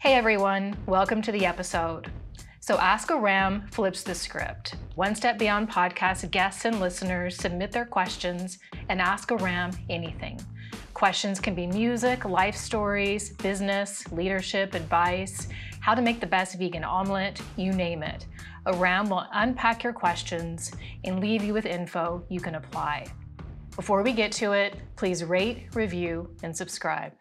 [0.00, 2.08] Hey everyone, welcome to the episode.
[2.60, 4.76] So Ask Aram flips the script.
[4.94, 10.40] One Step Beyond podcast guests and listeners submit their questions and ask Aram anything.
[10.94, 15.48] Questions can be music, life stories, business, leadership, advice,
[15.80, 18.24] how to make the best vegan omelet, you name it.
[18.68, 20.70] Aram will unpack your questions
[21.02, 23.08] and leave you with info you can apply.
[23.74, 27.14] Before we get to it, please rate, review, and subscribe.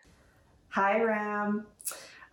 [0.70, 1.66] Hi, Ram.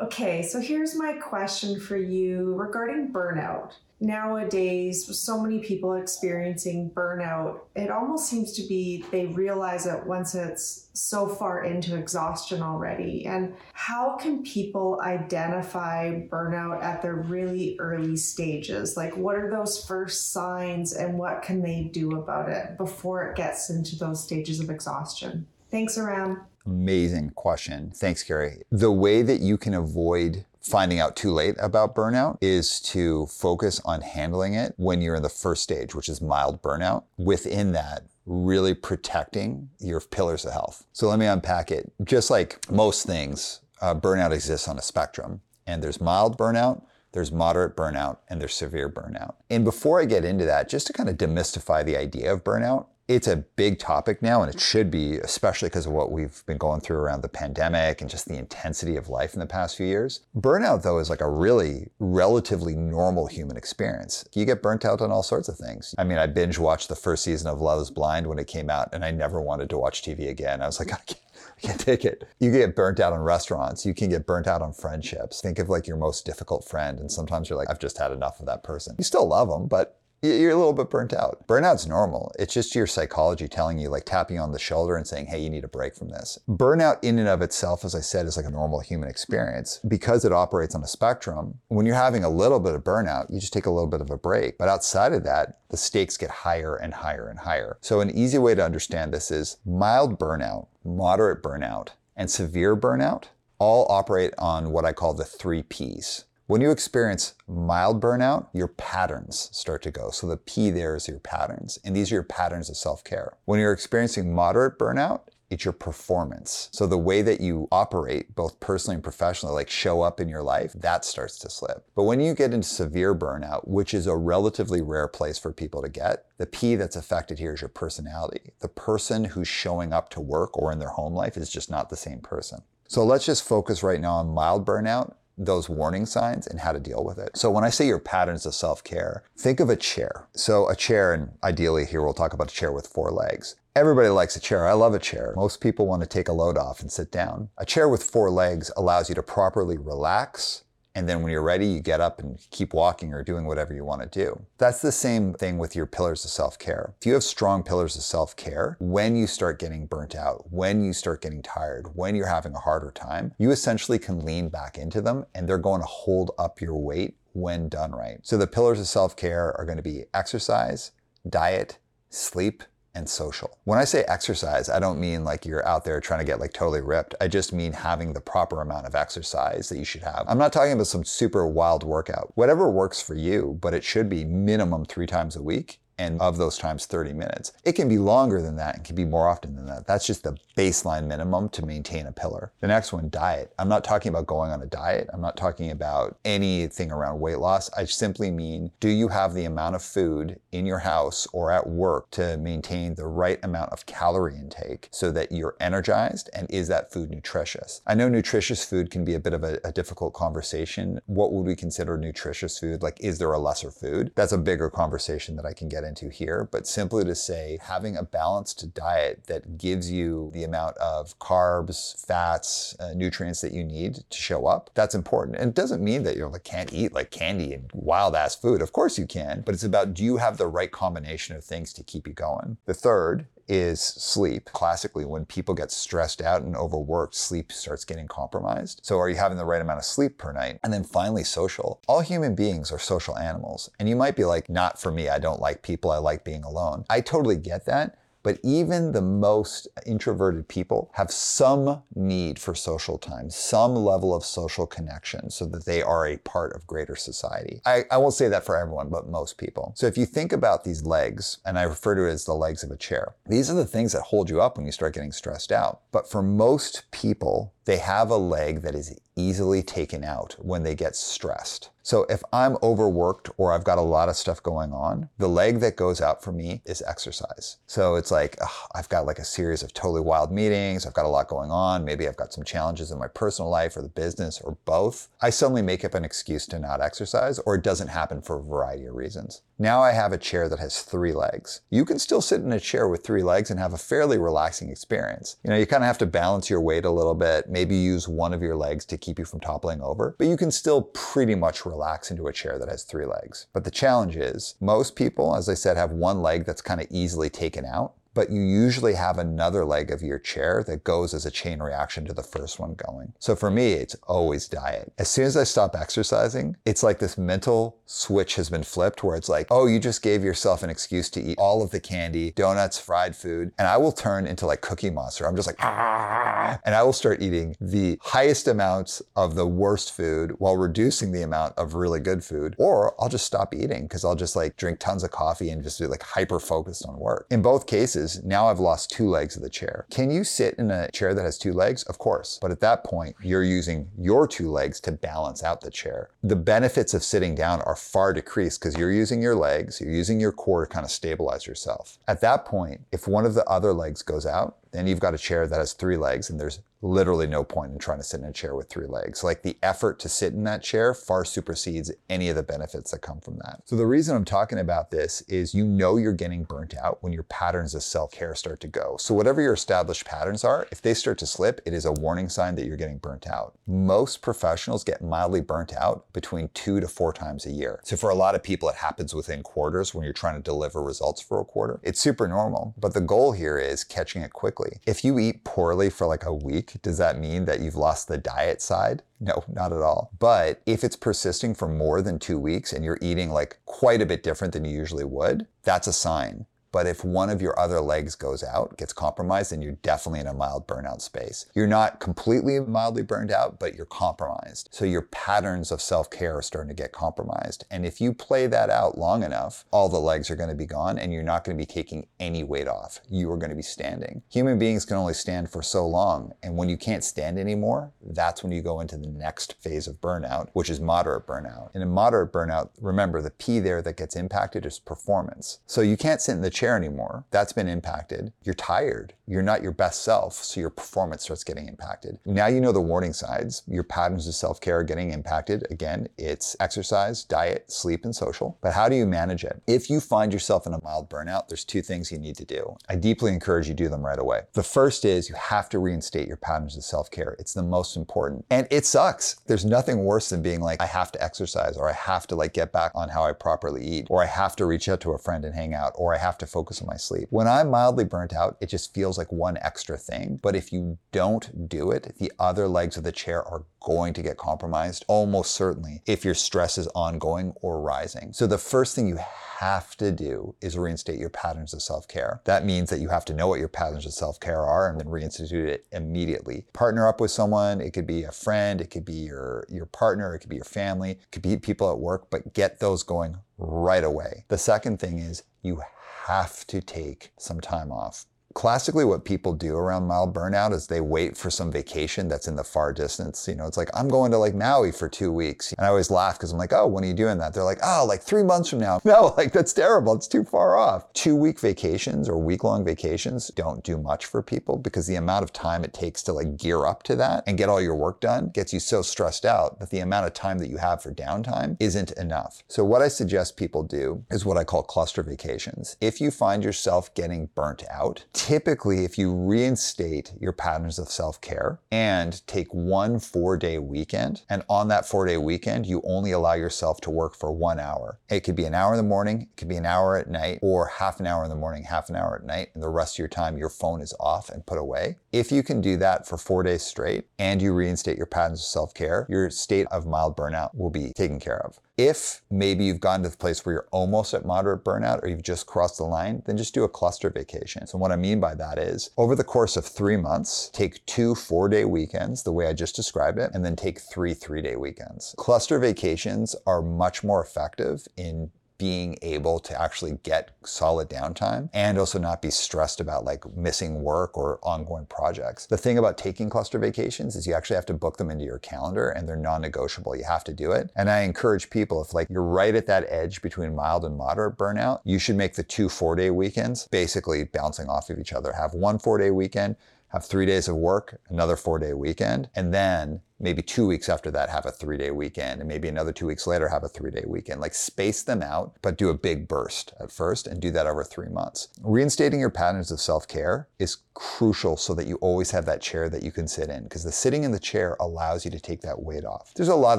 [0.00, 3.74] Okay, so here's my question for you regarding burnout.
[4.00, 10.04] Nowadays, with so many people experiencing burnout, it almost seems to be they realize it
[10.04, 13.24] once it's so far into exhaustion already.
[13.24, 18.96] And how can people identify burnout at the really early stages?
[18.96, 23.36] Like, what are those first signs and what can they do about it before it
[23.36, 25.46] gets into those stages of exhaustion?
[25.70, 26.46] Thanks, Aram.
[26.66, 27.92] Amazing question.
[27.94, 28.62] Thanks, Keri.
[28.70, 33.80] The way that you can avoid finding out too late about burnout is to focus
[33.84, 37.04] on handling it when you're in the first stage, which is mild burnout.
[37.18, 40.86] Within that, really protecting your pillars of health.
[40.92, 41.92] So let me unpack it.
[42.02, 46.82] Just like most things, uh, burnout exists on a spectrum, and there's mild burnout.
[47.12, 49.34] There's moderate burnout and there's severe burnout.
[49.48, 52.86] And before I get into that, just to kind of demystify the idea of burnout,
[53.06, 56.56] it's a big topic now, and it should be, especially because of what we've been
[56.56, 59.86] going through around the pandemic and just the intensity of life in the past few
[59.86, 60.20] years.
[60.34, 64.24] Burnout, though, is like a really relatively normal human experience.
[64.32, 65.94] You get burnt out on all sorts of things.
[65.98, 68.70] I mean, I binge watched the first season of Love is Blind when it came
[68.70, 70.62] out, and I never wanted to watch TV again.
[70.62, 71.20] I was like, I can't.
[71.56, 72.26] I can't take it.
[72.40, 73.86] You get burnt out on restaurants.
[73.86, 75.40] You can get burnt out on friendships.
[75.40, 78.40] Think of like your most difficult friend, and sometimes you're like, I've just had enough
[78.40, 78.94] of that person.
[78.98, 81.46] You still love them, but you're a little bit burnt out.
[81.46, 82.32] Burnout's normal.
[82.38, 85.50] It's just your psychology telling you, like tapping on the shoulder and saying, hey, you
[85.50, 86.38] need a break from this.
[86.48, 89.80] Burnout, in and of itself, as I said, is like a normal human experience.
[89.86, 93.40] Because it operates on a spectrum, when you're having a little bit of burnout, you
[93.40, 94.58] just take a little bit of a break.
[94.58, 97.78] But outside of that, the stakes get higher and higher and higher.
[97.80, 103.24] So, an easy way to understand this is mild burnout, moderate burnout, and severe burnout
[103.58, 106.24] all operate on what I call the three P's.
[106.54, 110.10] When you experience mild burnout, your patterns start to go.
[110.10, 113.38] So the P there is your patterns, and these are your patterns of self care.
[113.44, 116.68] When you're experiencing moderate burnout, it's your performance.
[116.70, 120.44] So the way that you operate, both personally and professionally, like show up in your
[120.44, 121.88] life, that starts to slip.
[121.96, 125.82] But when you get into severe burnout, which is a relatively rare place for people
[125.82, 128.52] to get, the P that's affected here is your personality.
[128.60, 131.90] The person who's showing up to work or in their home life is just not
[131.90, 132.62] the same person.
[132.86, 136.80] So let's just focus right now on mild burnout those warning signs and how to
[136.80, 137.36] deal with it.
[137.36, 140.28] So when I say your patterns of self-care, think of a chair.
[140.34, 143.56] So a chair, and ideally here we'll talk about a chair with four legs.
[143.76, 144.66] Everybody likes a chair.
[144.68, 145.32] I love a chair.
[145.36, 147.48] Most people want to take a load off and sit down.
[147.58, 150.63] A chair with four legs allows you to properly relax,
[150.94, 153.84] and then when you're ready, you get up and keep walking or doing whatever you
[153.84, 154.40] want to do.
[154.58, 156.94] That's the same thing with your pillars of self care.
[157.00, 160.84] If you have strong pillars of self care, when you start getting burnt out, when
[160.84, 164.78] you start getting tired, when you're having a harder time, you essentially can lean back
[164.78, 168.18] into them and they're going to hold up your weight when done right.
[168.22, 170.92] So the pillars of self care are going to be exercise,
[171.28, 171.78] diet,
[172.08, 172.62] sleep,
[172.94, 173.58] and social.
[173.64, 176.52] When I say exercise, I don't mean like you're out there trying to get like
[176.52, 177.14] totally ripped.
[177.20, 180.24] I just mean having the proper amount of exercise that you should have.
[180.28, 182.32] I'm not talking about some super wild workout.
[182.34, 186.36] Whatever works for you, but it should be minimum three times a week and of
[186.36, 187.52] those times 30 minutes.
[187.64, 189.86] It can be longer than that and can be more often than that.
[189.86, 192.52] That's just the baseline minimum to maintain a pillar.
[192.60, 193.52] The next one, diet.
[193.58, 195.08] I'm not talking about going on a diet.
[195.12, 197.70] I'm not talking about anything around weight loss.
[197.76, 201.68] I simply mean, do you have the amount of food in your house or at
[201.68, 206.68] work to maintain the right amount of calorie intake so that you're energized and is
[206.68, 207.80] that food nutritious?
[207.86, 211.00] I know nutritious food can be a bit of a, a difficult conversation.
[211.06, 212.82] What would we consider nutritious food?
[212.82, 214.12] Like, is there a lesser food?
[214.14, 217.58] That's a bigger conversation that I can get get into here, but simply to say
[217.62, 223.52] having a balanced diet that gives you the amount of carbs, fats, uh, nutrients that
[223.52, 225.36] you need to show up, that's important.
[225.36, 228.62] And it doesn't mean that you like can't eat like candy and wild ass food.
[228.62, 231.72] Of course you can, but it's about do you have the right combination of things
[231.74, 232.56] to keep you going?
[232.66, 234.46] The third is sleep.
[234.52, 238.80] Classically, when people get stressed out and overworked, sleep starts getting compromised.
[238.82, 240.58] So, are you having the right amount of sleep per night?
[240.62, 241.80] And then finally, social.
[241.86, 243.70] All human beings are social animals.
[243.78, 245.08] And you might be like, not for me.
[245.08, 245.90] I don't like people.
[245.90, 246.84] I like being alone.
[246.88, 247.98] I totally get that.
[248.24, 254.24] But even the most introverted people have some need for social time, some level of
[254.24, 257.60] social connection so that they are a part of greater society.
[257.66, 259.72] I, I won't say that for everyone, but most people.
[259.76, 262.64] So if you think about these legs, and I refer to it as the legs
[262.64, 265.12] of a chair, these are the things that hold you up when you start getting
[265.12, 265.82] stressed out.
[265.92, 270.74] But for most people, they have a leg that is easily taken out when they
[270.74, 271.70] get stressed.
[271.82, 275.60] So if I'm overworked or I've got a lot of stuff going on, the leg
[275.60, 277.58] that goes out for me is exercise.
[277.66, 281.04] So it's like ugh, I've got like a series of totally wild meetings, I've got
[281.04, 283.88] a lot going on, maybe I've got some challenges in my personal life or the
[283.88, 285.08] business or both.
[285.20, 288.42] I suddenly make up an excuse to not exercise or it doesn't happen for a
[288.42, 289.42] variety of reasons.
[289.58, 291.60] Now I have a chair that has three legs.
[291.68, 294.70] You can still sit in a chair with three legs and have a fairly relaxing
[294.70, 295.36] experience.
[295.44, 298.08] You know, you kind of have to balance your weight a little bit, maybe use
[298.08, 301.36] one of your legs to keep you from toppling over, but you can still pretty
[301.36, 303.46] much relax into a chair that has three legs.
[303.52, 306.88] But the challenge is most people, as I said, have one leg that's kind of
[306.90, 311.26] easily taken out but you usually have another leg of your chair that goes as
[311.26, 313.12] a chain reaction to the first one going.
[313.18, 314.92] So for me, it's always diet.
[314.98, 319.16] As soon as I stop exercising, it's like this mental switch has been flipped where
[319.16, 322.30] it's like, oh, you just gave yourself an excuse to eat all of the candy,
[322.30, 325.26] donuts, fried food, and I will turn into like Cookie Monster.
[325.26, 329.94] I'm just like, ah, and I will start eating the highest amounts of the worst
[329.94, 332.54] food while reducing the amount of really good food.
[332.58, 335.80] Or I'll just stop eating because I'll just like drink tons of coffee and just
[335.80, 337.26] be like hyper focused on work.
[337.30, 339.86] In both cases, is now I've lost two legs of the chair.
[339.90, 341.82] Can you sit in a chair that has two legs?
[341.84, 342.38] Of course.
[342.40, 346.10] But at that point, you're using your two legs to balance out the chair.
[346.22, 350.20] The benefits of sitting down are far decreased because you're using your legs, you're using
[350.20, 351.98] your core to kind of stabilize yourself.
[352.06, 355.18] At that point, if one of the other legs goes out, then you've got a
[355.18, 358.26] chair that has three legs and there's literally no point in trying to sit in
[358.26, 359.24] a chair with three legs.
[359.24, 362.98] Like the effort to sit in that chair far supersedes any of the benefits that
[362.98, 363.62] come from that.
[363.64, 367.12] So the reason I'm talking about this is you know you're getting burnt out when
[367.12, 368.96] your patterns of self-care start to go.
[368.98, 372.28] So whatever your established patterns are, if they start to slip, it is a warning
[372.28, 373.58] sign that you're getting burnt out.
[373.66, 377.80] Most professionals get mildly burnt out between two to four times a year.
[377.84, 380.82] So for a lot of people, it happens within quarters when you're trying to deliver
[380.82, 381.80] results for a quarter.
[381.82, 384.63] It's super normal, but the goal here is catching it quickly.
[384.86, 388.18] If you eat poorly for like a week, does that mean that you've lost the
[388.18, 389.02] diet side?
[389.20, 390.10] No, not at all.
[390.18, 394.06] But if it's persisting for more than two weeks and you're eating like quite a
[394.06, 396.46] bit different than you usually would, that's a sign.
[396.74, 400.26] But if one of your other legs goes out, gets compromised, then you're definitely in
[400.26, 401.46] a mild burnout space.
[401.54, 404.70] You're not completely mildly burned out, but you're compromised.
[404.72, 407.64] So your patterns of self care are starting to get compromised.
[407.70, 410.66] And if you play that out long enough, all the legs are going to be
[410.66, 412.98] gone and you're not going to be taking any weight off.
[413.08, 414.22] You are going to be standing.
[414.28, 416.32] Human beings can only stand for so long.
[416.42, 420.00] And when you can't stand anymore, that's when you go into the next phase of
[420.00, 421.70] burnout, which is moderate burnout.
[421.72, 425.60] And in moderate burnout, remember the P there that gets impacted is performance.
[425.66, 427.24] So you can't sit in the chair chair anymore.
[427.30, 428.32] That's been impacted.
[428.42, 429.12] You're tired.
[429.26, 432.18] You're not your best self, so your performance starts getting impacted.
[432.26, 433.62] Now you know the warning signs.
[433.66, 435.66] Your patterns of self care are getting impacted.
[435.70, 438.58] Again, it's exercise, diet, sleep, and social.
[438.60, 439.62] But how do you manage it?
[439.66, 442.76] If you find yourself in a mild burnout, there's two things you need to do.
[442.88, 444.42] I deeply encourage you do them right away.
[444.52, 447.34] The first is you have to reinstate your patterns of self care.
[447.38, 448.44] It's the most important.
[448.50, 449.36] And it sucks.
[449.46, 452.52] There's nothing worse than being like, I have to exercise, or I have to like
[452.52, 455.18] get back on how I properly eat, or I have to reach out to a
[455.18, 457.28] friend and hang out, or I have to focus on my sleep.
[457.30, 460.40] When I'm mildly burnt out, it just feels like one extra thing.
[460.42, 464.22] But if you don't do it, the other legs of the chair are going to
[464.22, 468.32] get compromised almost certainly if your stress is ongoing or rising.
[468.32, 469.18] So the first thing you
[469.58, 472.40] have to do is reinstate your patterns of self-care.
[472.44, 475.06] That means that you have to know what your patterns of self-care are and then
[475.06, 476.64] reinstitute it immediately.
[476.72, 480.34] Partner up with someone, it could be a friend, it could be your your partner,
[480.34, 483.36] it could be your family, it could be people at work, but get those going
[483.58, 484.44] right away.
[484.48, 485.80] The second thing is you
[486.26, 488.24] have to take some time off
[488.54, 492.56] classically what people do around mild burnout is they wait for some vacation that's in
[492.56, 493.46] the far distance.
[493.48, 495.72] You know, it's like, I'm going to like Maui for two weeks.
[495.72, 497.52] And I always laugh because I'm like, oh, when are you doing that?
[497.52, 499.00] They're like, oh, like three months from now.
[499.14, 500.14] No, like that's terrible.
[500.14, 501.12] It's too far off.
[501.12, 505.44] Two week vacations or week long vacations don't do much for people because the amount
[505.44, 508.20] of time it takes to like gear up to that and get all your work
[508.20, 511.12] done gets you so stressed out that the amount of time that you have for
[511.12, 512.62] downtime isn't enough.
[512.66, 515.96] So what I suggest people do is what I call cluster vacations.
[516.00, 521.40] If you find yourself getting burnt out, typically, if you reinstate your patterns of self
[521.40, 526.30] care and take one four day weekend, and on that four day weekend, you only
[526.32, 528.18] allow yourself to work for one hour.
[528.28, 530.58] It could be an hour in the morning, it could be an hour at night,
[530.60, 533.14] or half an hour in the morning, half an hour at night, and the rest
[533.14, 535.16] of your time, your phone is off and put away.
[535.32, 538.66] If you can do that for four days straight and you reinstate your patterns of
[538.66, 541.80] self care, your state of mild burnout will be taken care of.
[541.96, 545.44] If maybe you've gotten to the place where you're almost at moderate burnout or you've
[545.44, 547.86] just crossed the line, then just do a cluster vacation.
[547.86, 551.36] So what I mean by that is over the course of three months, take two
[551.36, 554.74] four day weekends, the way I just described it, and then take three three day
[554.74, 555.36] weekends.
[555.38, 561.98] Cluster vacations are much more effective in being able to actually get solid downtime and
[561.98, 565.66] also not be stressed about like missing work or ongoing projects.
[565.66, 568.58] The thing about taking cluster vacations is you actually have to book them into your
[568.58, 570.16] calendar and they're non-negotiable.
[570.16, 570.90] You have to do it.
[570.96, 574.56] And I encourage people if like you're right at that edge between mild and moderate
[574.56, 578.52] burnout, you should make the two 4-day weekends basically bouncing off of each other.
[578.52, 579.76] Have one 4-day weekend
[580.08, 584.30] have three days of work, another four day weekend, and then maybe two weeks after
[584.30, 587.10] that have a three day weekend, and maybe another two weeks later have a three
[587.10, 587.60] day weekend.
[587.60, 591.02] Like space them out, but do a big burst at first and do that over
[591.02, 591.68] three months.
[591.82, 596.08] Reinstating your patterns of self care is crucial so that you always have that chair
[596.08, 598.82] that you can sit in because the sitting in the chair allows you to take
[598.82, 599.52] that weight off.
[599.54, 599.98] There's a lot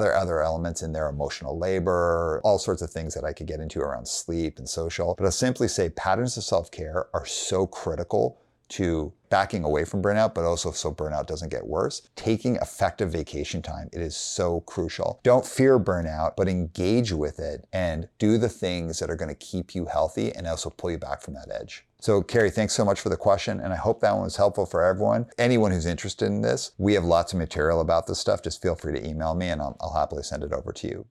[0.00, 3.60] of other elements in there, emotional labor, all sorts of things that I could get
[3.60, 7.66] into around sleep and social, but I'll simply say patterns of self care are so
[7.66, 12.02] critical to backing away from burnout, but also so burnout doesn't get worse.
[12.16, 15.20] Taking effective vacation time, it is so crucial.
[15.22, 19.34] Don't fear burnout, but engage with it and do the things that are going to
[19.34, 21.84] keep you healthy and also pull you back from that edge.
[22.00, 24.66] So, Keri, thanks so much for the question, and I hope that one was helpful
[24.66, 25.26] for everyone.
[25.38, 28.42] Anyone who's interested in this, we have lots of material about this stuff.
[28.42, 31.06] Just feel free to email me, and I'll, I'll happily send it over to you.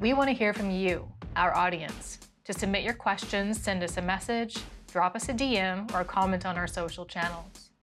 [0.00, 2.18] We want to hear from you, our audience.
[2.48, 4.56] To submit your questions, send us a message,
[4.90, 7.67] drop us a DM, or comment on our social channels.